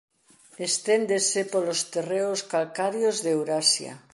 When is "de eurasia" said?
3.23-3.93